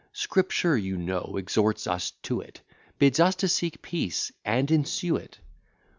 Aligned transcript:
Scripture, 0.13 0.75
you 0.75 0.97
know, 0.97 1.35
exhorts 1.37 1.85
us 1.85 2.09
to 2.23 2.41
it; 2.41 2.61
Bids 2.97 3.19
us 3.19 3.35
to 3.35 3.47
seek 3.47 3.83
peace, 3.83 4.31
and 4.43 4.71
ensue 4.71 5.15
it. 5.15 5.37